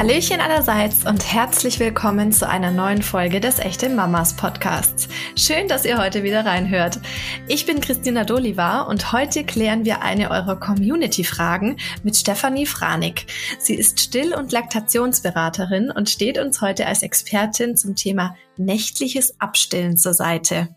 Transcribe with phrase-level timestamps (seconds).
[0.00, 5.10] Hallöchen allerseits und herzlich willkommen zu einer neuen Folge des Echte Mamas Podcasts.
[5.36, 7.00] Schön, dass ihr heute wieder reinhört.
[7.48, 13.26] Ich bin Christina Doliva und heute klären wir eine eurer Community-Fragen mit Stefanie Franig.
[13.58, 19.98] Sie ist Still- und Laktationsberaterin und steht uns heute als Expertin zum Thema nächtliches Abstillen
[19.98, 20.74] zur Seite.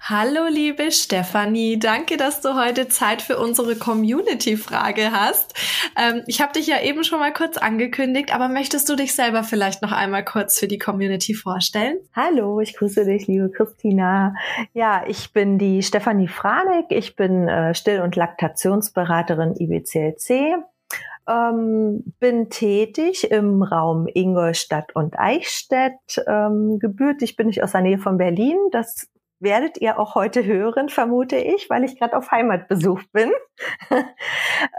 [0.00, 5.54] Hallo liebe Stefanie, danke, dass du heute Zeit für unsere Community-Frage hast.
[5.96, 9.42] Ähm, ich habe dich ja eben schon mal kurz angekündigt, aber möchtest du dich selber
[9.42, 11.98] vielleicht noch einmal kurz für die Community vorstellen?
[12.14, 14.34] Hallo, ich grüße dich, liebe Christina.
[14.72, 20.56] Ja, ich bin die Stefanie Franek, ich bin äh, Still- und Laktationsberaterin IBCLC.
[21.28, 26.24] Ähm, bin tätig im Raum Ingolstadt und Eichstätt.
[26.28, 28.56] Ähm, gebürtig bin ich aus der Nähe von Berlin.
[28.70, 33.30] Das werdet ihr auch heute hören, vermute ich, weil ich gerade auf Heimatbesuch bin.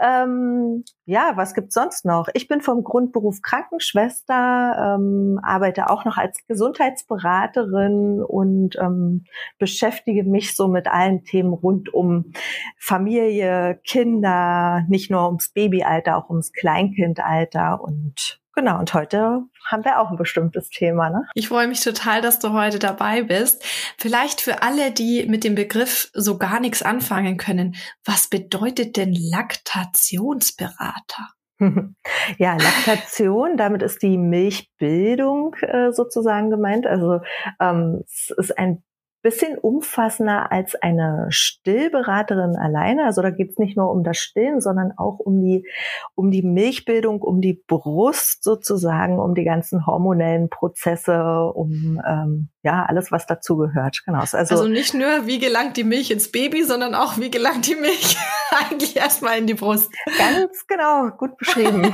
[0.02, 2.28] ähm, ja, was gibt's sonst noch?
[2.34, 9.24] Ich bin vom Grundberuf Krankenschwester, ähm, arbeite auch noch als Gesundheitsberaterin und ähm,
[9.58, 12.32] beschäftige mich so mit allen Themen rund um
[12.76, 20.00] Familie, Kinder, nicht nur ums Babyalter, auch ums Kleinkindalter und Genau, und heute haben wir
[20.00, 21.10] auch ein bestimmtes Thema.
[21.10, 21.22] Ne?
[21.34, 23.64] Ich freue mich total, dass du heute dabei bist.
[23.98, 29.14] Vielleicht für alle, die mit dem Begriff so gar nichts anfangen können, was bedeutet denn
[29.14, 31.28] Laktationsberater?
[32.38, 36.84] Ja, Laktation, damit ist die Milchbildung äh, sozusagen gemeint.
[36.86, 37.20] Also
[37.60, 38.82] ähm, es ist ein
[39.22, 43.04] bisschen umfassender als eine Stillberaterin alleine.
[43.04, 45.66] Also da geht es nicht nur um das Stillen, sondern auch um die,
[46.14, 52.84] um die Milchbildung, um die Brust sozusagen, um die ganzen hormonellen Prozesse, um ähm, ja
[52.86, 54.02] alles, was dazu gehört.
[54.04, 54.20] Genau.
[54.20, 57.74] Also, also nicht nur, wie gelangt die Milch ins Baby, sondern auch, wie gelangt die
[57.74, 58.18] Milch
[58.50, 59.90] eigentlich erstmal in die Brust.
[60.18, 61.82] Ganz genau, gut beschrieben.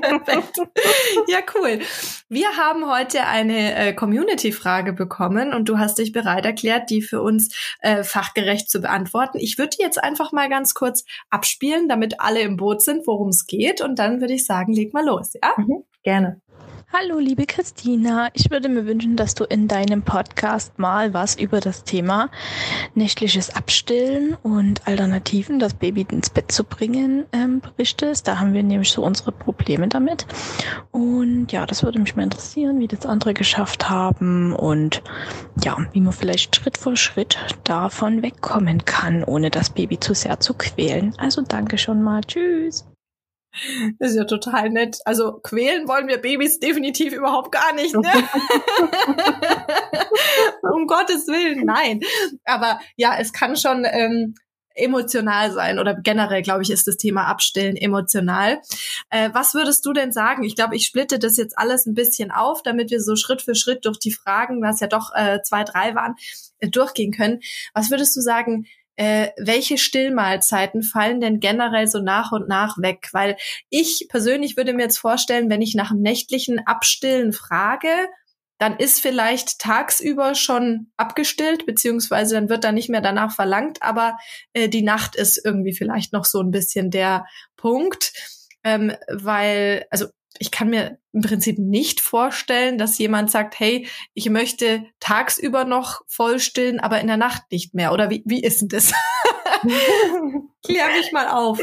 [0.00, 0.58] Perfekt.
[1.28, 1.78] Ja, cool.
[2.28, 7.22] Wir haben heute eine äh, Community-Frage bekommen und du hast dich bereit erklärt, die für
[7.22, 9.38] uns äh, fachgerecht zu beantworten.
[9.38, 13.28] Ich würde die jetzt einfach mal ganz kurz abspielen, damit alle im Boot sind, worum
[13.28, 13.80] es geht.
[13.80, 15.52] Und dann würde ich sagen, leg mal los, ja?
[15.56, 16.40] Mhm, gerne.
[16.90, 18.30] Hallo, liebe Christina.
[18.32, 22.30] Ich würde mir wünschen, dass du in deinem Podcast mal was über das Thema
[22.94, 28.26] nächtliches Abstillen und Alternativen, das Baby ins Bett zu bringen, ähm, berichtest.
[28.26, 30.26] Da haben wir nämlich so unsere Probleme damit.
[30.90, 35.02] Und ja, das würde mich mal interessieren, wie das andere geschafft haben und
[35.62, 40.40] ja, wie man vielleicht Schritt für Schritt davon wegkommen kann, ohne das Baby zu sehr
[40.40, 41.14] zu quälen.
[41.18, 42.22] Also danke schon mal.
[42.22, 42.86] Tschüss.
[43.98, 44.98] Das ist ja total nett.
[45.04, 48.02] Also quälen wollen wir Babys definitiv überhaupt gar nicht, ne?
[50.62, 52.00] um Gottes Willen, nein.
[52.44, 54.34] Aber ja, es kann schon ähm,
[54.78, 58.60] emotional sein oder generell, glaube ich, ist das Thema Abstillen emotional.
[59.10, 60.44] Äh, was würdest du denn sagen?
[60.44, 63.54] Ich glaube, ich splitte das jetzt alles ein bisschen auf, damit wir so Schritt für
[63.54, 66.14] Schritt durch die Fragen, was ja doch äh, zwei, drei waren,
[66.60, 67.40] äh, durchgehen können.
[67.74, 68.66] Was würdest du sagen?
[68.98, 73.08] Äh, welche Stillmahlzeiten fallen denn generell so nach und nach weg?
[73.12, 73.36] Weil
[73.70, 77.88] ich persönlich würde mir jetzt vorstellen, wenn ich nach dem nächtlichen Abstillen frage,
[78.58, 84.18] dann ist vielleicht tagsüber schon abgestillt, beziehungsweise dann wird da nicht mehr danach verlangt, aber
[84.52, 87.24] äh, die Nacht ist irgendwie vielleicht noch so ein bisschen der
[87.56, 88.12] Punkt.
[88.64, 90.06] Ähm, weil, also
[90.38, 96.02] ich kann mir im Prinzip nicht vorstellen, dass jemand sagt, hey, ich möchte tagsüber noch
[96.06, 97.92] voll stillen, aber in der Nacht nicht mehr.
[97.92, 98.92] Oder wie, wie ist denn das?
[100.64, 101.60] Klär mich mal auf.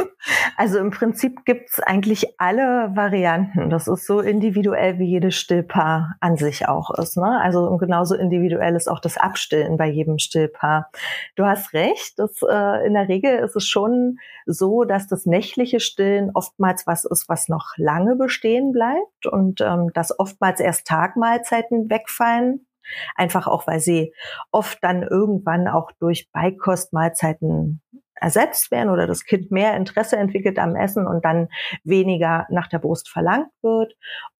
[0.58, 3.70] Also im Prinzip gibt's eigentlich alle Varianten.
[3.70, 7.18] Das ist so individuell, wie jedes Stillpaar an sich auch ist.
[7.18, 7.40] Ne?
[7.42, 10.90] Also genauso individuell ist auch das Abstillen bei jedem Stillpaar.
[11.36, 15.80] Du hast recht, dass, äh, in der Regel ist es schon so, dass das nächtliche
[15.80, 21.90] Stillen oftmals was ist, was noch lange bestehen bleibt und ähm, dass oftmals erst Tagmahlzeiten
[21.90, 22.66] wegfallen
[23.16, 24.14] Einfach auch, weil sie
[24.52, 27.82] oft dann irgendwann auch durch Beikostmahlzeiten
[28.16, 31.50] ersetzt werden oder das Kind mehr Interesse entwickelt am Essen und dann
[31.84, 33.94] weniger nach der Brust verlangt wird.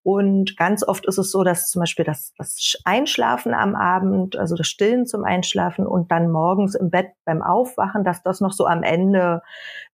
[0.06, 4.56] Und ganz oft ist es so, dass zum Beispiel das, das Einschlafen am Abend, also
[4.56, 8.68] das Stillen zum Einschlafen und dann morgens im Bett beim Aufwachen, dass das noch so
[8.68, 9.42] am Ende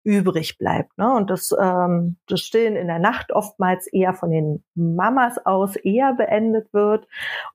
[0.03, 0.99] übrig bleibt.
[0.99, 1.15] Ne?
[1.15, 6.13] Und das, ähm, das Stillen in der Nacht oftmals eher von den Mamas aus eher
[6.15, 7.07] beendet wird.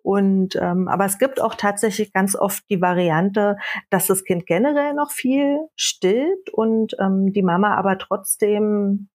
[0.01, 3.57] Und ähm, aber es gibt auch tatsächlich ganz oft die Variante,
[3.89, 9.09] dass das Kind generell noch viel stillt und ähm, die Mama aber trotzdem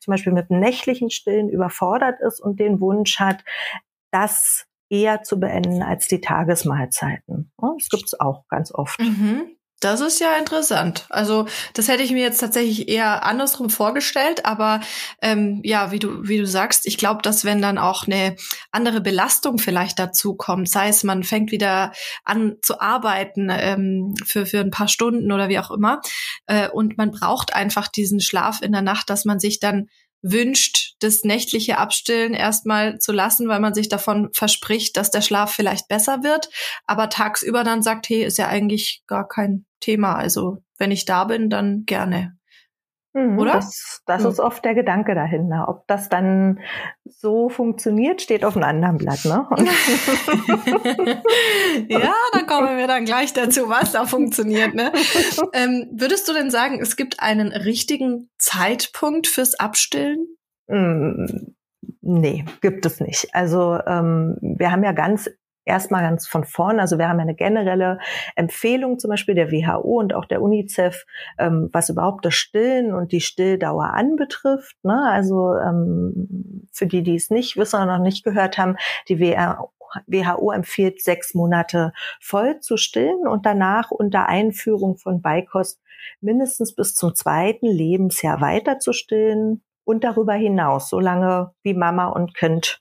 [0.00, 3.44] zum Beispiel mit dem nächtlichen Stillen überfordert ist und den Wunsch hat,
[4.10, 7.52] das eher zu beenden als die Tagesmahlzeiten.
[7.58, 8.98] Das gibt's auch ganz oft.
[9.00, 9.56] Mhm.
[9.80, 11.06] Das ist ja interessant.
[11.08, 14.82] Also das hätte ich mir jetzt tatsächlich eher andersrum vorgestellt, aber
[15.22, 18.36] ähm, ja, wie du wie du sagst, ich glaube, dass wenn dann auch eine
[18.72, 21.92] andere Belastung vielleicht dazu kommt, sei es man fängt wieder
[22.24, 26.02] an zu arbeiten ähm, für für ein paar Stunden oder wie auch immer,
[26.46, 29.88] äh, und man braucht einfach diesen Schlaf in der Nacht, dass man sich dann
[30.22, 35.52] wünscht, das nächtliche Abstillen erstmal zu lassen, weil man sich davon verspricht, dass der Schlaf
[35.52, 36.50] vielleicht besser wird,
[36.86, 40.14] aber tagsüber dann sagt, hey, ist ja eigentlich gar kein Thema.
[40.14, 42.38] Also wenn ich da bin, dann gerne.
[43.12, 43.54] Mhm, Oder?
[43.54, 45.68] Das, das ist oft der Gedanke dahinter.
[45.68, 46.60] Ob das dann
[47.04, 49.48] so funktioniert, steht auf einem anderen Blatt, ne?
[51.88, 54.92] ja, da kommen wir dann gleich dazu, was da funktioniert, ne?
[55.52, 60.26] Ähm, würdest du denn sagen, es gibt einen richtigen Zeitpunkt fürs Abstillen?
[60.68, 61.24] Mm,
[62.00, 63.28] nee, gibt es nicht.
[63.32, 65.28] Also ähm, wir haben ja ganz
[65.64, 66.80] erstmal ganz von vorn.
[66.80, 67.98] Also wir haben eine generelle
[68.36, 71.06] Empfehlung zum Beispiel der WHO und auch der UNICEF,
[71.38, 74.76] ähm, was überhaupt das Stillen und die Stilldauer anbetrifft.
[74.82, 75.00] Ne?
[75.10, 78.76] Also ähm, für die, die es nicht wissen oder noch nicht gehört haben,
[79.08, 85.80] die WHO empfiehlt sechs Monate voll zu stillen und danach unter Einführung von Beikost
[86.20, 92.34] mindestens bis zum zweiten Lebensjahr weiter zu stillen und darüber hinaus, solange wie Mama und
[92.34, 92.80] Kind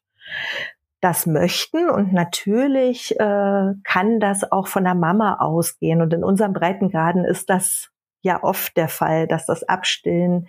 [1.01, 1.89] das möchten.
[1.89, 6.01] Und natürlich äh, kann das auch von der Mama ausgehen.
[6.01, 7.89] Und in unserem Breitengraden ist das
[8.21, 10.47] ja oft der Fall, dass das Abstillen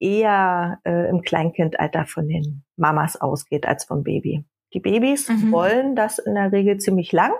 [0.00, 4.44] eher äh, im Kleinkindalter von den Mamas ausgeht als vom Baby.
[4.72, 5.52] Die Babys mhm.
[5.52, 7.32] wollen das in der Regel ziemlich lang,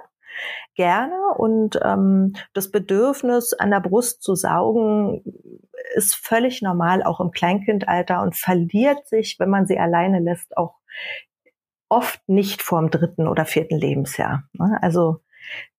[0.75, 5.23] gerne und ähm, das Bedürfnis an der Brust zu saugen
[5.95, 10.77] ist völlig normal auch im Kleinkindalter und verliert sich, wenn man sie alleine lässt, auch
[11.89, 14.45] oft nicht vorm dritten oder vierten Lebensjahr.
[14.53, 14.79] Ne?
[14.81, 15.21] Also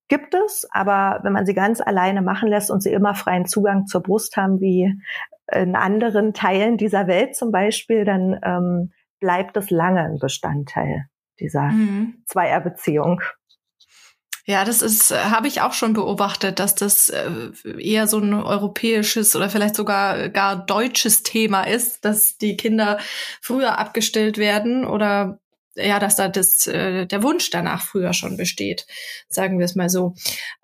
[0.07, 3.87] gibt es, aber wenn man sie ganz alleine machen lässt und sie immer freien Zugang
[3.87, 4.93] zur Brust haben, wie
[5.51, 11.07] in anderen Teilen dieser Welt zum Beispiel, dann ähm, bleibt es lange ein Bestandteil
[11.39, 12.23] dieser mhm.
[12.25, 13.21] Zweierbeziehung.
[14.47, 19.35] Ja, das ist, habe ich auch schon beobachtet, dass das äh, eher so ein europäisches
[19.35, 22.99] oder vielleicht sogar gar deutsches Thema ist, dass die Kinder
[23.41, 25.39] früher abgestellt werden oder
[25.75, 28.85] ja, dass da das, äh, der Wunsch danach früher schon besteht,
[29.27, 30.15] sagen wir es mal so.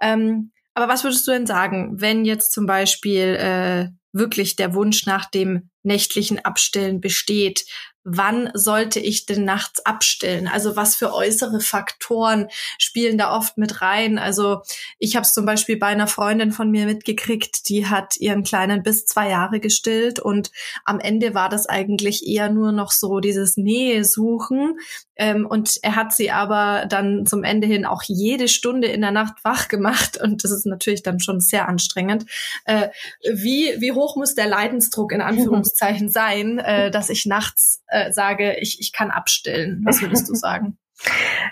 [0.02, 5.06] Ähm, aber was würdest du denn sagen, wenn jetzt zum Beispiel äh, wirklich der Wunsch
[5.06, 7.66] nach dem nächtlichen Abstillen besteht?
[8.03, 10.48] Wann sollte ich denn nachts abstellen?
[10.48, 14.18] Also was für äußere Faktoren spielen da oft mit rein?
[14.18, 14.62] Also
[14.98, 18.81] ich habe es zum Beispiel bei einer Freundin von mir mitgekriegt, die hat ihren Kleinen
[18.81, 20.51] bis zwei Jahre gestillt und
[20.83, 24.80] am Ende war das eigentlich eher nur noch so dieses Nähe suchen.
[25.15, 29.12] Ähm, und er hat sie aber dann zum Ende hin auch jede Stunde in der
[29.12, 32.25] Nacht wach gemacht und das ist natürlich dann schon sehr anstrengend.
[32.65, 32.89] Äh,
[33.31, 38.58] wie, wie hoch muss der Leidensdruck in Anführungszeichen sein, äh, dass ich nachts äh, sage,
[38.60, 39.82] ich, ich kann abstillen.
[39.86, 40.78] Was würdest du sagen?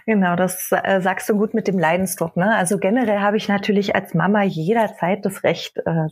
[0.06, 2.38] Genau, das äh, sagst du gut mit dem Leidensdruck.
[2.38, 2.56] Ne?
[2.56, 6.08] Also generell habe ich natürlich als Mama jederzeit das Recht, äh,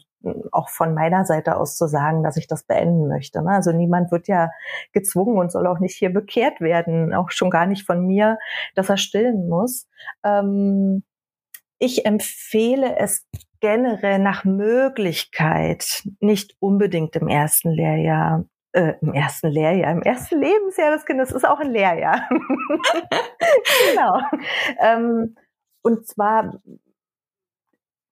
[0.52, 3.44] auch von meiner Seite aus zu sagen, dass ich das beenden möchte.
[3.44, 3.52] Ne?
[3.52, 4.50] Also niemand wird ja
[4.92, 8.40] gezwungen und soll auch nicht hier bekehrt werden, auch schon gar nicht von mir,
[8.76, 9.88] dass er stillen muss.
[10.24, 11.04] Ähm,
[11.80, 13.28] ich empfehle es
[13.60, 18.46] generell nach Möglichkeit, nicht unbedingt im ersten Lehrjahr
[18.78, 22.30] äh, im ersten Lehrjahr, im ersten Lebensjahr des Kindes ist auch ein Lehrjahr.
[23.90, 24.22] genau.
[24.80, 25.36] Ähm,
[25.82, 26.62] und zwar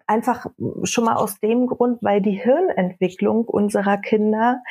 [0.07, 0.47] einfach
[0.83, 4.61] schon mal aus dem Grund, weil die Hirnentwicklung unserer Kinder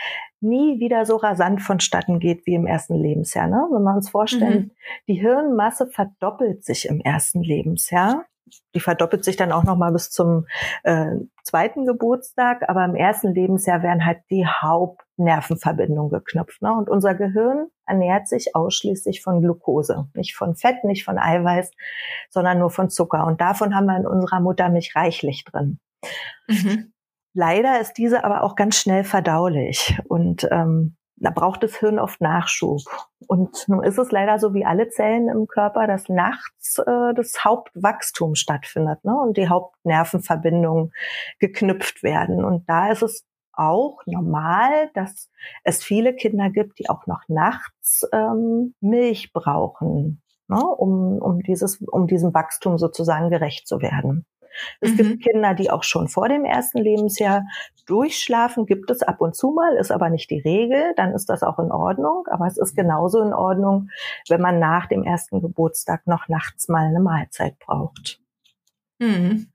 [0.40, 3.46] nie wieder so rasant vonstatten geht wie im ersten Lebensjahr.
[3.46, 3.66] Ne?
[3.70, 4.70] Wenn wir uns vorstellen, mhm.
[5.08, 8.26] die Hirnmasse verdoppelt sich im ersten Lebensjahr
[8.74, 10.46] die verdoppelt sich dann auch noch mal bis zum
[10.82, 16.60] äh, zweiten Geburtstag, aber im ersten Lebensjahr werden halt die Hauptnervenverbindungen geknüpft.
[16.62, 16.72] Ne?
[16.72, 21.70] Und unser Gehirn ernährt sich ausschließlich von Glucose, nicht von Fett, nicht von Eiweiß,
[22.30, 23.26] sondern nur von Zucker.
[23.26, 25.78] Und davon haben wir in unserer Muttermilch reichlich drin.
[26.48, 26.92] Mhm.
[27.34, 32.20] Leider ist diese aber auch ganz schnell verdaulich und ähm, da braucht das Hirn oft
[32.20, 32.82] Nachschub.
[33.26, 37.44] Und nun ist es leider so wie alle Zellen im Körper, dass nachts äh, das
[37.44, 39.16] Hauptwachstum stattfindet ne?
[39.16, 40.92] und die Hauptnervenverbindungen
[41.38, 42.44] geknüpft werden.
[42.44, 45.30] Und da ist es auch normal, dass
[45.62, 50.62] es viele Kinder gibt, die auch noch nachts ähm, Milch brauchen, ne?
[50.62, 54.26] um, um, dieses, um diesem Wachstum sozusagen gerecht zu werden.
[54.80, 54.96] Es mhm.
[54.96, 57.44] gibt Kinder, die auch schon vor dem ersten Lebensjahr
[57.86, 61.42] durchschlafen, gibt es ab und zu mal, ist aber nicht die Regel, dann ist das
[61.42, 62.26] auch in Ordnung.
[62.30, 63.90] Aber es ist genauso in Ordnung,
[64.28, 68.20] wenn man nach dem ersten Geburtstag noch nachts mal eine Mahlzeit braucht.
[68.98, 69.48] Mhm.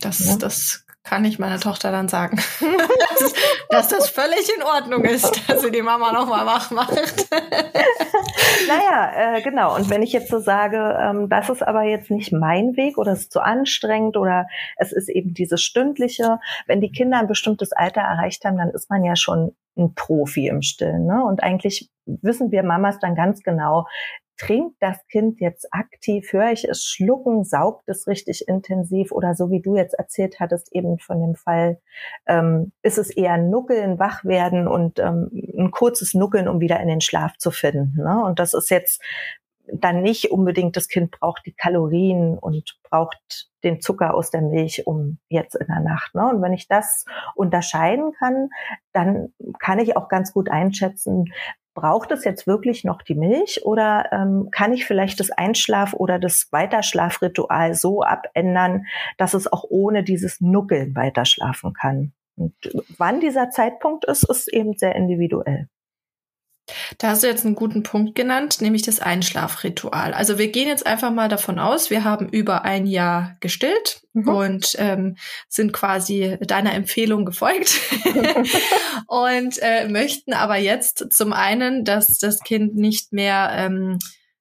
[0.00, 0.36] Das, ja.
[0.36, 3.34] das kann ich meiner Tochter dann sagen, dass,
[3.70, 6.92] dass, das völlig in Ordnung ist, dass sie die Mama nochmal wach macht.
[8.68, 9.74] naja, äh, genau.
[9.74, 13.12] Und wenn ich jetzt so sage, ähm, das ist aber jetzt nicht mein Weg oder
[13.12, 14.46] es ist zu anstrengend oder
[14.76, 18.90] es ist eben dieses stündliche, wenn die Kinder ein bestimmtes Alter erreicht haben, dann ist
[18.90, 21.06] man ja schon ein Profi im Stillen.
[21.06, 21.24] Ne?
[21.24, 23.86] Und eigentlich wissen wir Mamas dann ganz genau,
[24.36, 29.50] trinkt das Kind jetzt aktiv, höre ich es schlucken, saugt es richtig intensiv oder so
[29.50, 31.80] wie du jetzt erzählt hattest, eben von dem Fall,
[32.26, 36.88] ähm, ist es eher Nuckeln, wach werden und ähm, ein kurzes Nuckeln, um wieder in
[36.88, 37.94] den Schlaf zu finden.
[37.96, 38.24] Ne?
[38.24, 39.02] Und das ist jetzt
[39.72, 44.86] dann nicht unbedingt, das Kind braucht die Kalorien und braucht den Zucker aus der Milch
[44.86, 46.14] um jetzt in der Nacht.
[46.14, 46.28] Ne?
[46.28, 48.50] Und wenn ich das unterscheiden kann,
[48.92, 51.32] dann kann ich auch ganz gut einschätzen,
[51.76, 56.18] braucht es jetzt wirklich noch die Milch oder ähm, kann ich vielleicht das Einschlaf- oder
[56.18, 58.86] das Weiterschlafritual so abändern,
[59.18, 62.12] dass es auch ohne dieses Nuckeln weiterschlafen kann?
[62.34, 62.54] Und
[62.98, 65.68] wann dieser Zeitpunkt ist, ist eben sehr individuell.
[66.98, 70.12] Da hast du jetzt einen guten Punkt genannt, nämlich das Einschlafritual.
[70.12, 74.28] Also wir gehen jetzt einfach mal davon aus, wir haben über ein Jahr gestillt mhm.
[74.28, 75.16] und ähm,
[75.48, 77.80] sind quasi deiner Empfehlung gefolgt
[79.06, 83.98] und äh, möchten aber jetzt zum einen, dass das Kind nicht mehr ähm,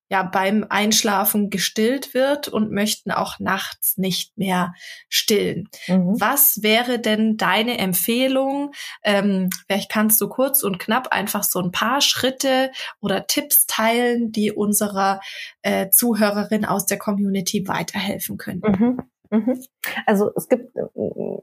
[0.09, 4.73] ja beim Einschlafen gestillt wird und möchten auch nachts nicht mehr
[5.09, 5.69] stillen.
[5.87, 6.15] Mhm.
[6.19, 8.71] Was wäre denn deine Empfehlung?
[9.03, 14.31] Ähm, vielleicht kannst du kurz und knapp einfach so ein paar Schritte oder Tipps teilen,
[14.31, 15.21] die unserer
[15.61, 18.61] äh, Zuhörerin aus der Community weiterhelfen können.
[18.65, 18.99] Mhm.
[19.29, 19.61] Mhm.
[20.05, 20.75] Also es gibt,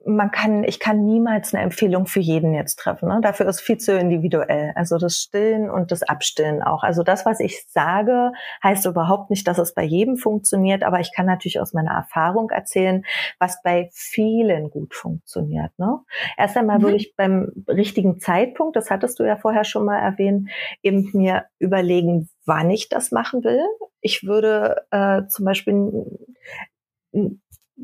[0.05, 3.09] man kann, ich kann niemals eine Empfehlung für jeden jetzt treffen.
[3.09, 3.21] Ne?
[3.23, 4.73] Dafür ist viel zu individuell.
[4.75, 6.83] Also das Stillen und das Abstillen auch.
[6.83, 11.13] Also das, was ich sage, heißt überhaupt nicht, dass es bei jedem funktioniert, aber ich
[11.15, 13.05] kann natürlich aus meiner Erfahrung erzählen,
[13.39, 15.71] was bei vielen gut funktioniert.
[15.79, 15.99] Ne?
[16.37, 16.83] Erst einmal mhm.
[16.83, 20.49] würde ich beim richtigen Zeitpunkt, das hattest du ja vorher schon mal erwähnt,
[20.83, 23.63] eben mir überlegen, wann ich das machen will.
[24.01, 26.07] Ich würde äh, zum Beispiel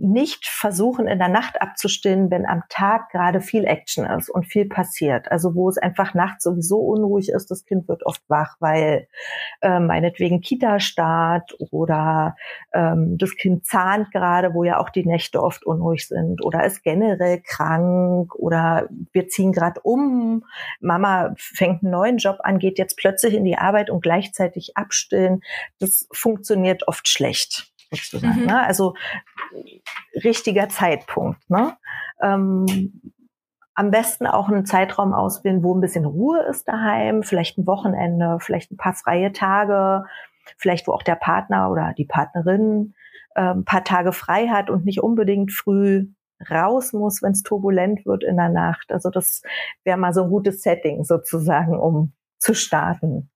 [0.01, 4.67] nicht versuchen, in der Nacht abzustillen, wenn am Tag gerade viel Action ist und viel
[4.67, 5.31] passiert.
[5.33, 9.09] Also wo es einfach nachts sowieso unruhig ist, das Kind wird oft wach, weil
[9.61, 12.37] äh, meinetwegen Kita-Start oder
[12.73, 16.85] ähm, das Kind zahnt gerade, wo ja auch die Nächte oft unruhig sind oder ist
[16.85, 20.45] generell krank oder wir ziehen gerade um,
[20.81, 25.43] Mama fängt einen neuen Job an, geht jetzt plötzlich in die Arbeit und gleichzeitig abstillen.
[25.81, 28.41] Das funktioniert oft schlecht sozusagen.
[28.41, 28.47] Mhm.
[28.47, 28.63] Ne?
[28.65, 28.95] Also
[30.23, 31.49] richtiger Zeitpunkt.
[31.51, 31.77] Ne?
[32.23, 33.01] Ähm,
[33.75, 38.39] am besten auch einen Zeitraum auswählen, wo ein bisschen Ruhe ist daheim, vielleicht ein Wochenende,
[38.41, 40.05] vielleicht ein paar freie Tage,
[40.57, 42.95] vielleicht wo auch der Partner oder die Partnerin
[43.37, 46.09] äh, ein paar Tage frei hat und nicht unbedingt früh
[46.51, 48.91] raus muss, wenn es turbulent wird in der Nacht.
[48.91, 49.43] Also das
[49.85, 53.31] wäre mal so ein gutes Setting sozusagen, um zu starten.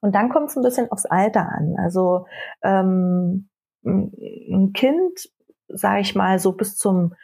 [0.00, 1.76] Und dann kommt es ein bisschen aufs Alter an.
[1.78, 2.26] Also
[2.62, 3.48] ähm,
[3.84, 5.28] ein Kind,
[5.68, 7.14] sage ich mal, so bis zum,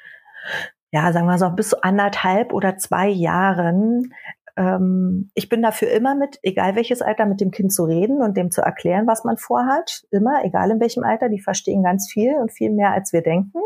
[0.90, 4.12] ja, sagen wir so, bis zu anderthalb oder zwei Jahren,
[4.56, 8.36] ähm, ich bin dafür immer mit, egal welches Alter, mit dem Kind zu reden und
[8.36, 10.04] dem zu erklären, was man vorhat.
[10.10, 13.60] Immer, egal in welchem Alter, die verstehen ganz viel und viel mehr, als wir denken.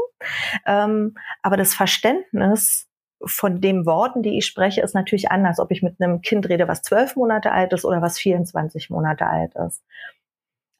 [0.66, 2.89] Ähm, aber das Verständnis
[3.24, 6.68] von den Worten, die ich spreche, ist natürlich anders, ob ich mit einem Kind rede,
[6.68, 9.82] was zwölf Monate alt ist oder was 24 Monate alt ist.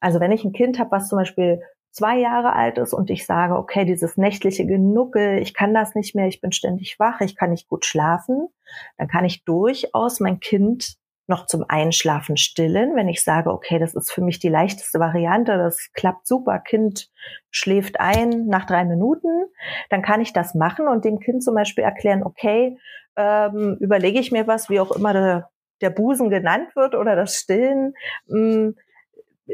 [0.01, 3.27] Also wenn ich ein Kind habe, was zum Beispiel zwei Jahre alt ist und ich
[3.27, 7.37] sage, okay, dieses nächtliche Genuckel, ich kann das nicht mehr, ich bin ständig wach, ich
[7.37, 8.49] kann nicht gut schlafen,
[8.97, 10.97] dann kann ich durchaus mein Kind
[11.31, 15.57] noch zum Einschlafen stillen, wenn ich sage, okay, das ist für mich die leichteste Variante,
[15.57, 17.09] das klappt super, Kind
[17.51, 19.47] schläft ein nach drei Minuten,
[19.89, 22.79] dann kann ich das machen und dem Kind zum Beispiel erklären, okay,
[23.17, 27.37] ähm, überlege ich mir was, wie auch immer der, der Busen genannt wird oder das
[27.37, 27.95] Stillen,
[28.27, 28.77] mh, mm,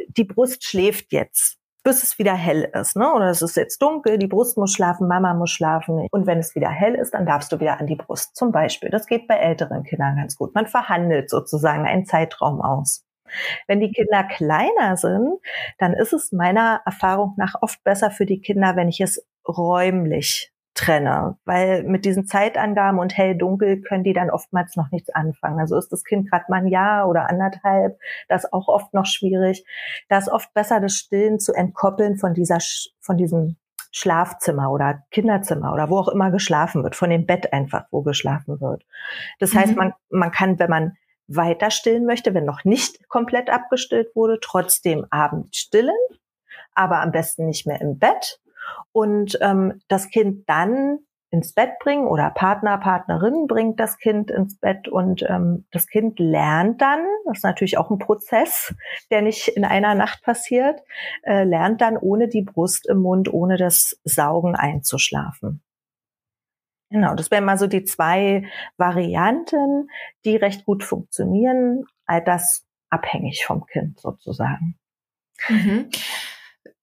[0.08, 2.96] die Brust schläft jetzt bis es wieder hell ist.
[2.96, 3.14] Ne?
[3.14, 6.08] Oder es ist jetzt dunkel, die Brust muss schlafen, Mama muss schlafen.
[6.10, 8.90] Und wenn es wieder hell ist, dann darfst du wieder an die Brust zum Beispiel.
[8.90, 10.52] Das geht bei älteren Kindern ganz gut.
[10.52, 13.04] Man verhandelt sozusagen einen Zeitraum aus.
[13.68, 15.38] Wenn die Kinder kleiner sind,
[15.78, 20.52] dann ist es meiner Erfahrung nach oft besser für die Kinder, wenn ich es räumlich
[20.76, 25.58] trenne, weil mit diesen Zeitangaben und hell-dunkel können die dann oftmals noch nichts anfangen.
[25.58, 29.06] Also ist das Kind gerade mal ein Jahr oder anderthalb, das ist auch oft noch
[29.06, 29.64] schwierig.
[30.08, 32.58] Da ist oft besser, das Stillen zu entkoppeln von dieser,
[33.00, 33.56] von diesem
[33.90, 38.60] Schlafzimmer oder Kinderzimmer oder wo auch immer geschlafen wird, von dem Bett einfach, wo geschlafen
[38.60, 38.84] wird.
[39.38, 39.58] Das mhm.
[39.58, 40.96] heißt, man, man kann, wenn man
[41.28, 45.96] weiter stillen möchte, wenn noch nicht komplett abgestillt wurde, trotzdem abends stillen,
[46.74, 48.40] aber am besten nicht mehr im Bett,
[48.92, 50.98] und ähm, das Kind dann
[51.30, 56.18] ins Bett bringen oder Partner, Partnerin bringt das Kind ins Bett und ähm, das Kind
[56.18, 58.74] lernt dann, das ist natürlich auch ein Prozess,
[59.10, 60.80] der nicht in einer Nacht passiert,
[61.22, 65.62] äh, lernt dann ohne die Brust im Mund, ohne das Saugen einzuschlafen.
[66.90, 69.90] Genau, das wären mal so die zwei Varianten,
[70.24, 74.78] die recht gut funktionieren, all das abhängig vom Kind sozusagen.
[75.48, 75.90] Mhm.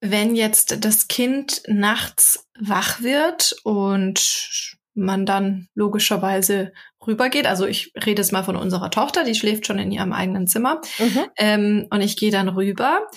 [0.06, 6.74] Wenn jetzt das Kind nachts wach wird und man dann logischerweise
[7.08, 7.48] rübergeht.
[7.48, 10.82] Also ich rede jetzt mal von unserer Tochter, die schläft schon in ihrem eigenen Zimmer.
[11.00, 11.26] Mhm.
[11.38, 13.08] Ähm, und ich gehe dann rüber.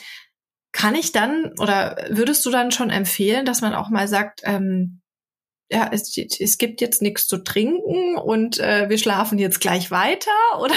[0.72, 5.00] Kann ich dann oder würdest du dann schon empfehlen, dass man auch mal sagt, ähm,
[5.70, 10.30] ja, es, es gibt jetzt nichts zu trinken und äh, wir schlafen jetzt gleich weiter?
[10.60, 10.74] Oder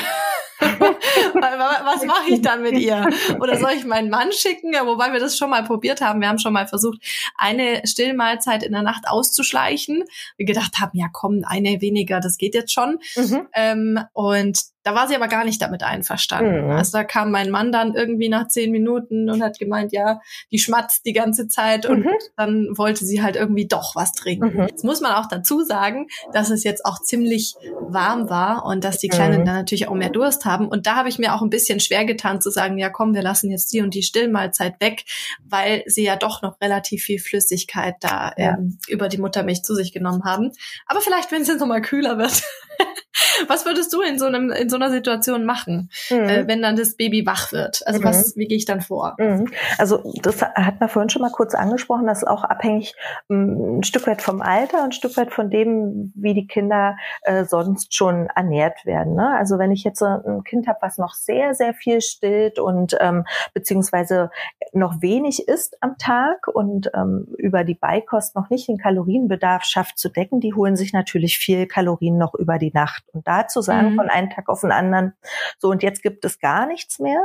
[0.60, 3.10] Was mache ich dann mit ihr?
[3.40, 4.74] Oder soll ich meinen Mann schicken?
[4.74, 6.22] Ja, wobei wir das schon mal probiert haben.
[6.22, 7.00] Wir haben schon mal versucht,
[7.38, 10.04] eine Stillmahlzeit in der Nacht auszuschleichen.
[10.38, 13.00] Wir gedacht haben, ja komm, eine weniger, das geht jetzt schon.
[13.16, 13.48] Mhm.
[13.54, 14.60] Ähm, und
[14.90, 16.66] da war sie aber gar nicht damit einverstanden.
[16.66, 16.72] Mhm.
[16.72, 20.20] Also da kam mein Mann dann irgendwie nach zehn Minuten und hat gemeint, ja,
[20.52, 22.12] die schmatzt die ganze Zeit und mhm.
[22.36, 24.58] dann wollte sie halt irgendwie doch was trinken.
[24.58, 24.68] Mhm.
[24.68, 28.98] Jetzt muss man auch dazu sagen, dass es jetzt auch ziemlich warm war und dass
[28.98, 29.46] die Kleinen mhm.
[29.46, 30.68] dann natürlich auch mehr Durst haben.
[30.68, 33.22] Und da habe ich mir auch ein bisschen schwer getan zu sagen, ja komm, wir
[33.22, 35.06] lassen jetzt die und die Stillmahlzeit weg,
[35.48, 38.58] weil sie ja doch noch relativ viel Flüssigkeit da ja.
[38.58, 40.52] ähm, über die Muttermilch zu sich genommen haben.
[40.88, 42.42] Aber vielleicht, wenn es jetzt nochmal kühler wird.
[43.48, 46.18] was würdest du in so einem in so einer Situation machen, mhm.
[46.18, 47.86] äh, wenn dann das Baby wach wird?
[47.86, 48.04] Also mhm.
[48.06, 49.16] was, wie gehe ich dann vor?
[49.18, 49.52] Mhm.
[49.78, 52.96] Also das hat man vorhin schon mal kurz angesprochen, das ist auch abhängig
[53.30, 56.98] ähm, ein Stück weit vom Alter und ein Stück weit von dem, wie die Kinder
[57.24, 59.16] äh, sonst schon ernährt werden.
[59.16, 59.36] Ne?
[59.38, 63.26] Also wenn ich jetzt ein Kind habe, was noch sehr, sehr viel stillt und ähm,
[63.54, 64.32] beziehungsweise
[64.74, 69.98] noch wenig isst am Tag und ähm, über die Beikost noch nicht den Kalorienbedarf schafft
[69.98, 73.04] zu decken, die holen sich natürlich viel Kalorien noch über die Nacht.
[73.12, 73.96] Und da zu sagen, mhm.
[73.96, 75.14] von einem Tag auf den anderen,
[75.58, 77.22] so und jetzt gibt es gar nichts mehr,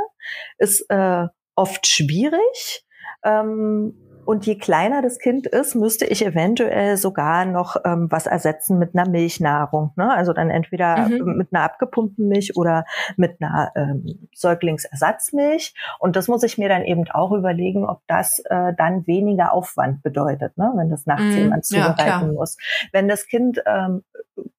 [0.57, 2.85] ist äh, oft schwierig.
[3.23, 3.93] Ähm,
[4.25, 8.95] und je kleiner das Kind ist, müsste ich eventuell sogar noch ähm, was ersetzen mit
[8.95, 9.91] einer Milchnahrung.
[9.95, 10.11] Ne?
[10.11, 11.37] Also dann entweder mhm.
[11.37, 12.85] mit einer abgepumpten Milch oder
[13.17, 15.75] mit einer ähm, Säuglingsersatzmilch.
[15.99, 20.01] Und das muss ich mir dann eben auch überlegen, ob das äh, dann weniger Aufwand
[20.01, 20.73] bedeutet, ne?
[20.75, 21.37] wenn das nachts mhm.
[21.37, 22.57] jemand zubereiten ja, muss.
[22.91, 24.03] Wenn das Kind ähm,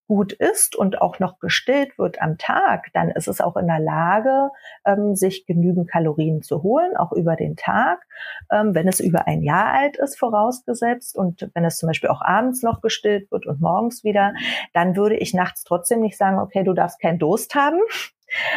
[0.06, 3.80] gut ist und auch noch gestillt wird am Tag, dann ist es auch in der
[3.80, 4.50] Lage,
[4.84, 8.06] ähm, sich genügend Kalorien zu holen, auch über den Tag.
[8.50, 12.22] Ähm, wenn es über ein Jahr alt ist, vorausgesetzt, und wenn es zum Beispiel auch
[12.22, 14.34] abends noch gestillt wird und morgens wieder,
[14.72, 17.80] dann würde ich nachts trotzdem nicht sagen, okay, du darfst keinen Durst haben.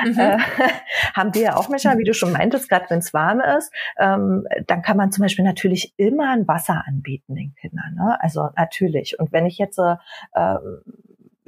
[0.04, 0.20] Mhm.
[0.20, 0.38] Äh,
[1.14, 4.46] haben die ja auch manchmal, wie du schon meintest, gerade wenn es warm ist, ähm,
[4.68, 7.96] dann kann man zum Beispiel natürlich immer ein Wasser anbieten den Kindern.
[7.96, 8.18] Ne?
[8.22, 9.20] Also natürlich.
[9.20, 9.96] Und wenn ich jetzt äh,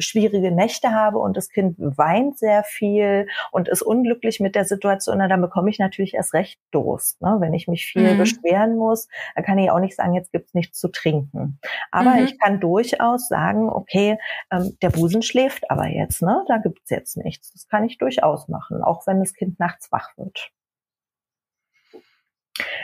[0.02, 5.20] schwierige Nächte habe und das Kind weint sehr viel und ist unglücklich mit der Situation,
[5.20, 7.22] dann bekomme ich natürlich erst recht Durst.
[7.22, 7.38] Ne?
[7.40, 8.18] Wenn ich mich viel mhm.
[8.18, 11.60] beschweren muss, dann kann ich auch nicht sagen, jetzt gibt's nichts zu trinken.
[11.92, 12.26] Aber mhm.
[12.26, 14.18] ich kann durchaus sagen, okay,
[14.52, 16.44] ähm, der Busen schläft aber jetzt, ne?
[16.48, 17.52] da gibt's jetzt nichts.
[17.54, 20.52] Das kann ich durchaus machen, auch wenn das Kind nachts wach wird.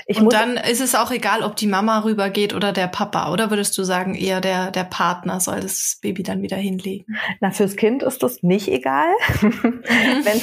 [0.06, 3.49] Ich und dann ist es auch egal, ob die Mama rübergeht oder der Papa, oder
[3.49, 7.17] würdest du sagen, eher der, der Partner soll das Baby dann wieder hinlegen?
[7.41, 9.10] Na, fürs Kind ist das nicht egal.
[9.41, 9.84] Mhm.
[10.23, 10.41] wenn,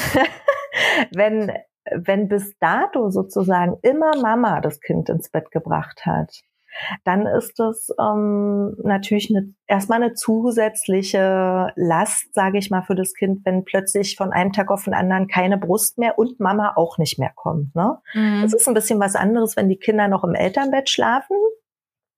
[1.14, 1.52] wenn,
[1.90, 6.42] wenn bis dato sozusagen immer Mama das Kind ins Bett gebracht hat,
[7.04, 13.14] dann ist das ähm, natürlich eine, erstmal eine zusätzliche Last, sage ich mal, für das
[13.14, 16.98] Kind, wenn plötzlich von einem Tag auf den anderen keine Brust mehr und Mama auch
[16.98, 17.74] nicht mehr kommt.
[17.74, 17.98] Ne?
[18.14, 18.44] Mhm.
[18.44, 21.36] Es ist ein bisschen was anderes, wenn die Kinder noch im Elternbett schlafen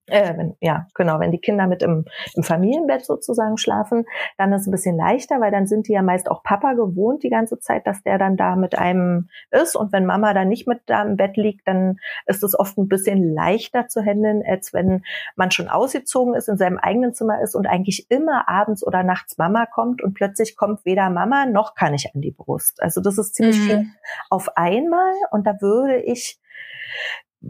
[0.07, 4.05] äh, wenn, ja, genau, wenn die Kinder mit im, im Familienbett sozusagen schlafen,
[4.39, 7.23] dann ist es ein bisschen leichter, weil dann sind die ja meist auch Papa gewohnt
[7.23, 9.77] die ganze Zeit, dass der dann da mit einem ist.
[9.77, 12.89] Und wenn Mama dann nicht mit da im Bett liegt, dann ist es oft ein
[12.89, 15.03] bisschen leichter zu handeln, als wenn
[15.35, 19.39] man schon ausgezogen ist, in seinem eigenen Zimmer ist und eigentlich immer abends oder nachts
[19.39, 22.83] Mama kommt und plötzlich kommt weder Mama noch kann ich an die Brust.
[22.83, 23.65] Also das ist ziemlich mhm.
[23.65, 23.87] viel
[24.31, 26.41] auf einmal und da würde ich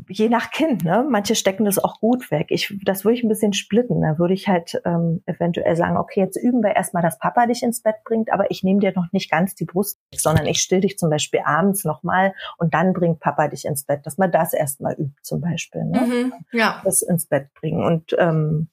[0.09, 1.07] je nach Kind, ne?
[1.09, 2.47] Manche stecken das auch gut weg.
[2.51, 4.01] Ich, das würde ich ein bisschen splitten.
[4.03, 7.63] Da würde ich halt ähm, eventuell sagen, okay, jetzt üben wir erstmal, dass Papa dich
[7.63, 10.81] ins Bett bringt, aber ich nehme dir noch nicht ganz die Brust, sondern ich still
[10.81, 14.53] dich zum Beispiel abends nochmal und dann bringt Papa dich ins Bett, dass man das
[14.53, 15.85] erstmal übt, zum Beispiel.
[15.85, 16.01] Ne?
[16.01, 16.81] Mhm, ja.
[16.85, 17.85] Das ins Bett bringen.
[17.85, 18.69] Und ähm,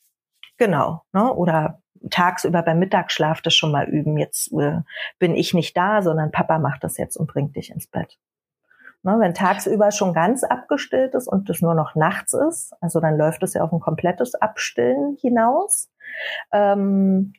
[0.57, 1.33] genau, ne?
[1.33, 4.17] Oder tagsüber beim Mittagsschlaf das schon mal üben.
[4.17, 4.81] Jetzt äh,
[5.19, 8.17] bin ich nicht da, sondern Papa macht das jetzt und bringt dich ins Bett.
[9.05, 13.17] Ne, wenn tagsüber schon ganz abgestillt ist und es nur noch nachts ist, also dann
[13.17, 15.89] läuft es ja auf ein komplettes Abstillen hinaus,
[16.53, 17.33] ähm,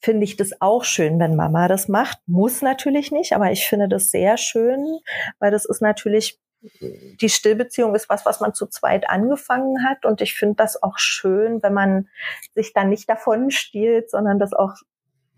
[0.00, 2.18] finde ich das auch schön, wenn Mama das macht.
[2.26, 4.98] Muss natürlich nicht, aber ich finde das sehr schön,
[5.38, 6.38] weil das ist natürlich
[6.80, 10.04] die Stillbeziehung ist was, was man zu zweit angefangen hat.
[10.04, 12.08] Und ich finde das auch schön, wenn man
[12.54, 14.74] sich dann nicht davon stiehlt, sondern das auch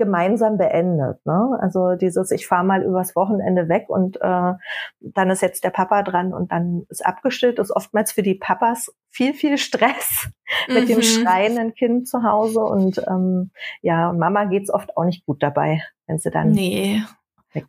[0.00, 1.24] gemeinsam beendet.
[1.26, 1.58] Ne?
[1.60, 4.54] Also dieses, ich fahre mal übers Wochenende weg und äh,
[5.00, 8.94] dann ist jetzt der Papa dran und dann ist abgestillt, ist oftmals für die Papas
[9.10, 10.30] viel, viel Stress
[10.66, 10.74] mhm.
[10.74, 11.02] mit dem mhm.
[11.02, 12.60] schreienden Kind zu Hause.
[12.60, 13.50] Und ähm,
[13.82, 17.02] ja, und Mama geht's oft auch nicht gut dabei, wenn sie dann nee.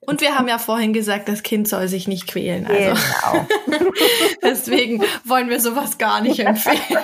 [0.02, 2.68] Und wir haben ja vorhin gesagt, das Kind soll sich nicht quälen.
[2.68, 3.02] Also.
[3.02, 3.48] Genau.
[4.44, 6.78] Deswegen wollen wir sowas gar nicht empfehlen.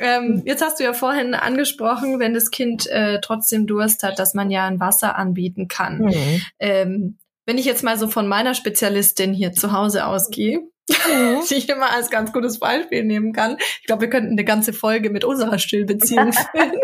[0.00, 4.34] ähm, jetzt hast du ja vorhin angesprochen, wenn das Kind äh, trotzdem Durst hat, dass
[4.34, 6.00] man ja ein Wasser anbieten kann.
[6.00, 6.42] Mhm.
[6.58, 10.60] Ähm, wenn ich jetzt mal so von meiner Spezialistin hier zu Hause ausgehe,
[10.90, 11.40] mhm.
[11.48, 13.56] die ich immer als ganz gutes Beispiel nehmen kann.
[13.80, 16.80] Ich glaube, wir könnten eine ganze Folge mit unserer Stillbeziehung füllen.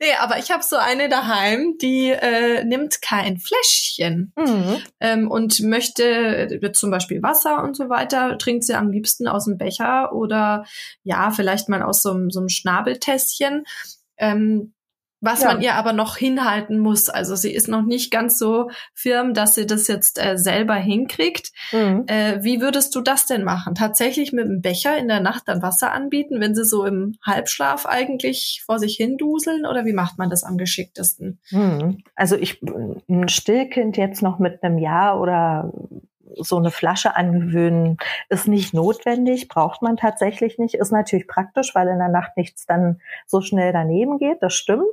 [0.00, 4.78] Nee, aber ich habe so eine daheim, die äh, nimmt kein Fläschchen mhm.
[5.00, 9.44] ähm, und möchte äh, zum Beispiel Wasser und so weiter, trinkt sie am liebsten aus
[9.44, 10.64] dem Becher oder
[11.04, 13.64] ja, vielleicht mal aus so, so einem Schnabeltässchen.
[14.16, 14.72] Ähm,
[15.22, 15.48] was ja.
[15.48, 17.08] man ihr aber noch hinhalten muss.
[17.08, 21.52] Also sie ist noch nicht ganz so firm, dass sie das jetzt äh, selber hinkriegt.
[21.70, 22.04] Mhm.
[22.08, 23.76] Äh, wie würdest du das denn machen?
[23.76, 27.86] Tatsächlich mit dem Becher in der Nacht dann Wasser anbieten, wenn sie so im Halbschlaf
[27.86, 29.64] eigentlich vor sich hin duseln?
[29.64, 31.38] Oder wie macht man das am geschicktesten?
[31.50, 32.02] Mhm.
[32.16, 32.60] Also ich,
[33.08, 35.72] ein Stillkind jetzt noch mit einem Jahr oder
[36.36, 37.96] so eine Flasche angewöhnen
[38.28, 42.66] ist nicht notwendig, braucht man tatsächlich nicht, ist natürlich praktisch, weil in der Nacht nichts
[42.66, 44.84] dann so schnell daneben geht, das stimmt.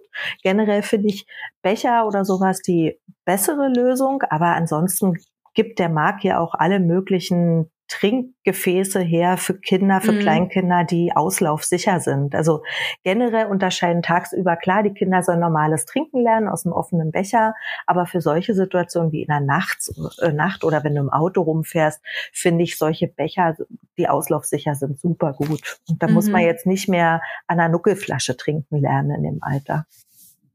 [0.44, 1.26] Generell finde ich
[1.62, 5.18] Becher oder sowas die bessere Lösung, aber ansonsten
[5.54, 10.20] gibt der Markt ja auch alle möglichen Trinkgefäße her für Kinder, für mhm.
[10.20, 12.36] Kleinkinder, die auslaufsicher sind.
[12.36, 12.64] Also
[13.04, 17.56] generell unterscheiden tagsüber klar, die Kinder sollen normales Trinken lernen aus einem offenen Becher,
[17.88, 21.42] aber für solche Situationen wie in der Nacht, äh, Nacht oder wenn du im Auto
[21.42, 22.00] rumfährst,
[22.32, 23.56] finde ich solche Becher,
[23.98, 25.80] die auslaufsicher sind, super gut.
[25.90, 26.14] Und da mhm.
[26.14, 26.48] muss man mhm.
[26.48, 29.86] jetzt nicht mehr an einer Nuckelflasche trinken lernen in dem Alter.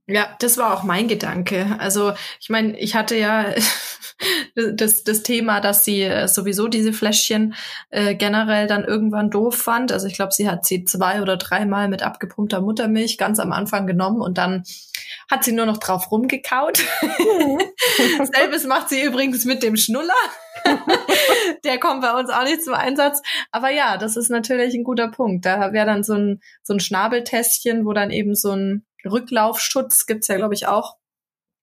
[0.07, 1.77] Ja, das war auch mein Gedanke.
[1.79, 3.55] Also ich meine, ich hatte ja
[4.75, 7.55] das, das Thema, dass sie äh, sowieso diese Fläschchen
[7.89, 9.93] äh, generell dann irgendwann doof fand.
[9.93, 13.87] Also ich glaube, sie hat sie zwei oder dreimal mit abgepumpter Muttermilch ganz am Anfang
[13.87, 14.65] genommen und dann
[15.31, 16.85] hat sie nur noch drauf rumgekaut.
[17.01, 17.63] Mhm.
[18.33, 20.13] Selbes macht sie übrigens mit dem Schnuller.
[21.65, 23.23] Der kommt bei uns auch nicht zum Einsatz.
[23.53, 25.47] Aber ja, das ist natürlich ein guter Punkt.
[25.47, 30.29] Da wäre dann so ein, so ein Schnabeltässchen, wo dann eben so ein Rücklaufschutz gibt's
[30.29, 30.97] ja, glaube ich, auch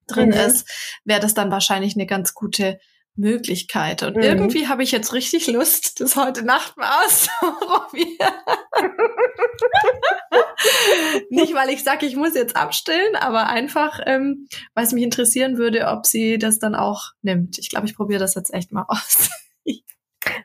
[0.07, 0.35] drin mhm.
[0.35, 0.69] ist,
[1.05, 2.79] wäre das dann wahrscheinlich eine ganz gute
[3.15, 4.03] Möglichkeit.
[4.03, 4.23] Und mhm.
[4.23, 8.17] irgendwie habe ich jetzt richtig Lust, das heute Nacht mal auszuprobieren.
[11.29, 15.57] Nicht, weil ich sage, ich muss jetzt abstillen, aber einfach, ähm, weil es mich interessieren
[15.57, 17.57] würde, ob sie das dann auch nimmt.
[17.57, 19.29] Ich glaube, ich probiere das jetzt echt mal aus.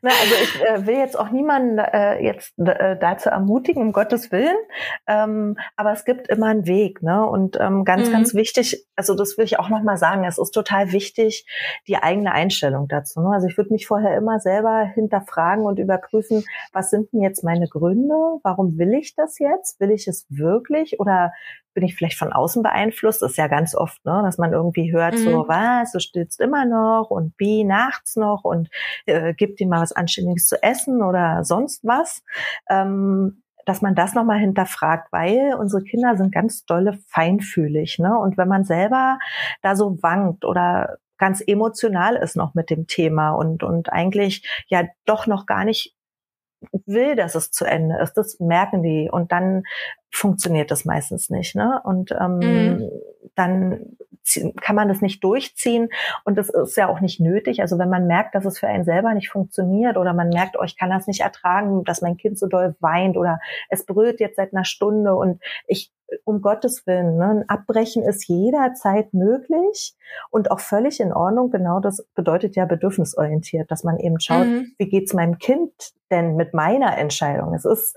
[0.02, 4.32] Na, also ich äh, will jetzt auch niemanden äh, jetzt äh, dazu ermutigen, um Gottes
[4.32, 4.56] Willen.
[5.06, 7.26] Ähm, aber es gibt immer einen Weg, ne?
[7.26, 8.12] Und ähm, ganz, mhm.
[8.12, 11.46] ganz wichtig, also das will ich auch nochmal sagen, es ist total wichtig,
[11.86, 13.20] die eigene Einstellung dazu.
[13.20, 13.30] Ne?
[13.34, 17.68] Also ich würde mich vorher immer selber hinterfragen und überprüfen, was sind denn jetzt meine
[17.68, 18.14] Gründe?
[18.42, 19.80] Warum will ich das jetzt?
[19.80, 21.00] Will ich es wirklich?
[21.00, 21.32] Oder
[21.76, 23.20] bin ich vielleicht von außen beeinflusst?
[23.20, 25.18] Das ist ja ganz oft, ne, dass man irgendwie hört, mhm.
[25.18, 28.70] so, was, du stillst immer noch und wie nachts noch und
[29.04, 32.22] äh, gib dir mal was Anständiges zu essen oder sonst was.
[32.68, 37.98] Ähm, dass man das nochmal hinterfragt, weil unsere Kinder sind ganz dolle feinfühlig.
[37.98, 38.16] Ne?
[38.16, 39.18] Und wenn man selber
[39.60, 44.84] da so wankt oder ganz emotional ist noch mit dem Thema und, und eigentlich ja
[45.04, 45.95] doch noch gar nicht
[46.86, 48.14] will, dass es zu Ende ist.
[48.14, 49.64] Das merken die und dann
[50.10, 51.54] funktioniert das meistens nicht.
[51.54, 51.80] Ne?
[51.84, 52.90] Und ähm, mhm.
[53.34, 53.96] dann
[54.60, 55.88] kann man das nicht durchziehen
[56.24, 57.60] und das ist ja auch nicht nötig.
[57.60, 60.64] Also wenn man merkt, dass es für einen selber nicht funktioniert oder man merkt, oh,
[60.64, 63.38] ich kann das nicht ertragen, dass mein Kind so doll weint oder
[63.68, 65.92] es brüllt jetzt seit einer Stunde und ich
[66.24, 69.94] um Gottes Willen, ne, ein Abbrechen ist jederzeit möglich
[70.30, 71.50] und auch völlig in Ordnung.
[71.50, 74.72] Genau das bedeutet ja bedürfnisorientiert, dass man eben schaut, mhm.
[74.78, 75.72] wie geht's meinem Kind
[76.10, 77.54] denn mit meiner Entscheidung?
[77.54, 77.96] Es ist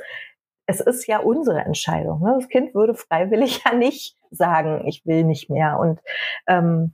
[0.69, 2.21] es ist ja unsere Entscheidung.
[2.21, 2.35] Ne?
[2.39, 5.79] Das Kind würde freiwillig ja nicht sagen, ich will nicht mehr.
[5.79, 5.99] Und
[6.47, 6.93] ähm,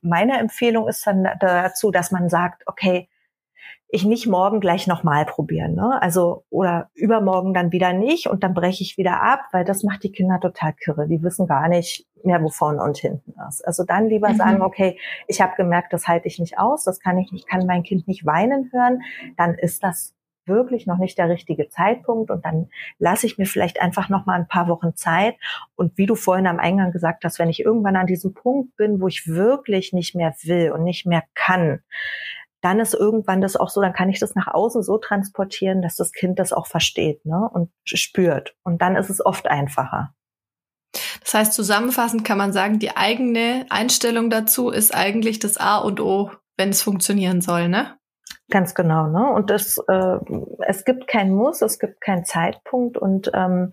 [0.00, 3.08] meine Empfehlung ist dann dazu, dass man sagt, okay,
[3.94, 5.74] ich nicht morgen gleich nochmal probieren.
[5.74, 6.00] Ne?
[6.00, 10.02] Also oder übermorgen dann wieder nicht und dann breche ich wieder ab, weil das macht
[10.02, 11.06] die Kinder total kirre.
[11.06, 13.60] Die wissen gar nicht mehr, wo vorne und hinten ist.
[13.66, 14.36] Also dann lieber mhm.
[14.36, 17.66] sagen, okay, ich habe gemerkt, das halte ich nicht aus, das kann ich nicht, kann
[17.66, 19.02] mein Kind nicht weinen hören,
[19.36, 20.14] dann ist das
[20.46, 24.40] wirklich noch nicht der richtige Zeitpunkt und dann lasse ich mir vielleicht einfach noch mal
[24.40, 25.36] ein paar Wochen Zeit
[25.76, 29.00] und wie du vorhin am Eingang gesagt hast, wenn ich irgendwann an diesem Punkt bin,
[29.00, 31.82] wo ich wirklich nicht mehr will und nicht mehr kann,
[32.62, 35.96] dann ist irgendwann das auch so, dann kann ich das nach außen so transportieren, dass
[35.96, 38.54] das Kind das auch versteht ne, und spürt.
[38.62, 40.14] Und dann ist es oft einfacher.
[41.20, 46.00] Das heißt, zusammenfassend kann man sagen, die eigene Einstellung dazu ist eigentlich das A und
[46.00, 47.96] O, wenn es funktionieren soll, ne?
[48.50, 49.32] Ganz genau, ne?
[49.32, 50.18] Und das, äh,
[50.66, 53.70] es gibt kein Muss, es gibt keinen Zeitpunkt und ähm,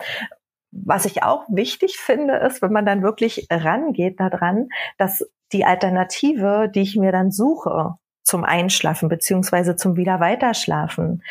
[0.72, 6.70] was ich auch wichtig finde, ist, wenn man dann wirklich rangeht daran, dass die Alternative,
[6.74, 11.24] die ich mir dann suche, zum Einschlafen beziehungsweise zum wieder weiterschlafen,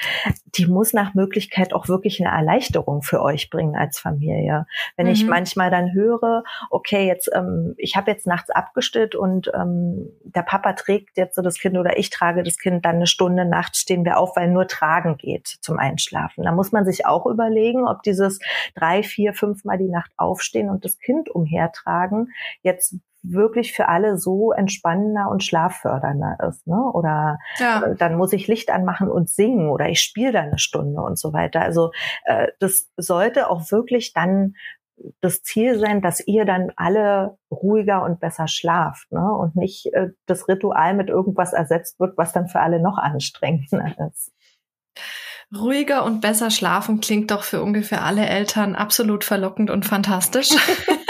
[0.46, 4.66] die muss nach Möglichkeit auch wirklich eine Erleichterung für euch bringen als Familie.
[4.96, 5.12] Wenn mhm.
[5.12, 10.42] ich manchmal dann höre, okay, jetzt ähm, ich habe jetzt nachts abgestillt und ähm, der
[10.42, 13.78] Papa trägt jetzt so das Kind oder ich trage das Kind dann eine Stunde nachts
[13.80, 16.44] stehen wir auf, weil nur tragen geht zum Einschlafen.
[16.44, 18.40] Da muss man sich auch überlegen, ob dieses
[18.74, 22.96] drei, vier, fünf Mal die Nacht aufstehen und das Kind umhertragen jetzt
[23.32, 26.66] wirklich für alle so entspannender und schlaffördernder ist.
[26.66, 26.80] Ne?
[26.92, 27.82] Oder ja.
[27.82, 31.18] Äh, dann muss ich Licht anmachen und singen oder ich spiele da eine Stunde und
[31.18, 31.60] so weiter.
[31.62, 31.90] Also
[32.24, 34.54] äh, das sollte auch wirklich dann
[35.20, 39.32] das Ziel sein, dass ihr dann alle ruhiger und besser schlaft ne?
[39.32, 43.94] und nicht äh, das Ritual mit irgendwas ersetzt wird, was dann für alle noch anstrengender
[44.10, 44.32] ist.
[45.56, 50.50] Ruhiger und besser schlafen klingt doch für ungefähr alle Eltern absolut verlockend und fantastisch.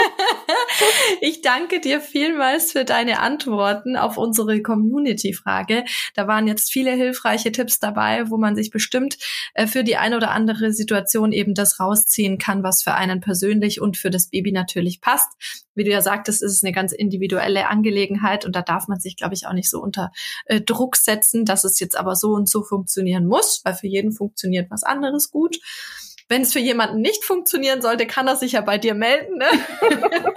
[1.21, 5.85] Ich danke dir vielmals für deine Antworten auf unsere Community-Frage.
[6.15, 9.17] Da waren jetzt viele hilfreiche Tipps dabei, wo man sich bestimmt
[9.53, 13.81] äh, für die eine oder andere Situation eben das rausziehen kann, was für einen persönlich
[13.81, 15.29] und für das Baby natürlich passt.
[15.75, 19.15] Wie du ja sagtest, ist es eine ganz individuelle Angelegenheit und da darf man sich,
[19.15, 20.11] glaube ich, auch nicht so unter
[20.45, 24.11] äh, Druck setzen, dass es jetzt aber so und so funktionieren muss, weil für jeden
[24.11, 25.57] funktioniert was anderes gut.
[26.29, 29.37] Wenn es für jemanden nicht funktionieren sollte, kann er sich ja bei dir melden.
[29.37, 29.47] Ne?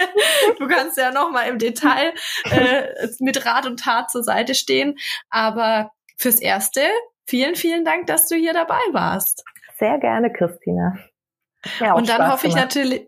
[0.59, 2.13] du kannst ja noch mal im Detail
[2.51, 4.97] äh, mit Rat und Tat zur Seite stehen.
[5.29, 6.81] Aber fürs Erste,
[7.25, 9.43] vielen, vielen Dank, dass du hier dabei warst.
[9.77, 10.97] Sehr gerne, Christina.
[11.79, 12.75] Ja, und dann Spaß hoffe gemacht.
[12.75, 13.07] ich natürlich,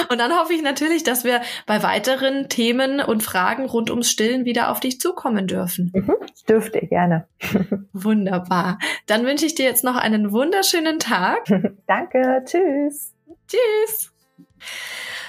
[0.10, 4.44] und dann hoffe ich natürlich, dass wir bei weiteren Themen und Fragen rund ums Stillen
[4.44, 5.92] wieder auf dich zukommen dürfen.
[5.94, 6.14] Mhm,
[6.48, 7.28] dürft ihr gerne.
[7.92, 8.78] Wunderbar.
[9.06, 11.44] Dann wünsche ich dir jetzt noch einen wunderschönen Tag.
[11.86, 12.42] Danke.
[12.44, 13.12] Tschüss.
[13.46, 14.12] Tschüss.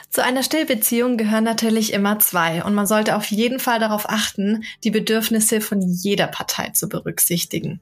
[0.09, 4.63] Zu einer Stillbeziehung gehören natürlich immer zwei und man sollte auf jeden Fall darauf achten,
[4.83, 7.81] die Bedürfnisse von jeder Partei zu berücksichtigen.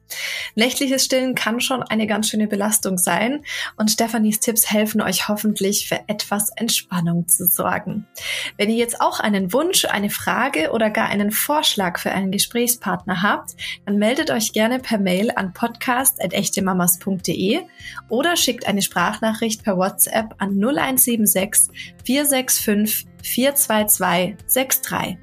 [0.56, 3.44] Nächtliches Stillen kann schon eine ganz schöne Belastung sein
[3.76, 8.08] und Stefanis Tipps helfen euch hoffentlich für etwas Entspannung zu sorgen.
[8.58, 13.22] Wenn ihr jetzt auch einen Wunsch, eine Frage oder gar einen Vorschlag für einen Gesprächspartner
[13.22, 13.54] habt,
[13.86, 17.60] dann meldet euch gerne per Mail an podcast.echtemamas.de
[18.08, 25.18] oder schickt eine Sprachnachricht per WhatsApp an 0176 465 422 63.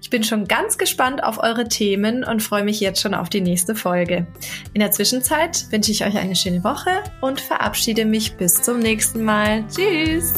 [0.00, 3.40] Ich bin schon ganz gespannt auf eure Themen und freue mich jetzt schon auf die
[3.40, 4.26] nächste Folge.
[4.72, 9.22] In der Zwischenzeit wünsche ich euch eine schöne Woche und verabschiede mich bis zum nächsten
[9.22, 9.64] Mal.
[9.68, 10.34] Tschüss!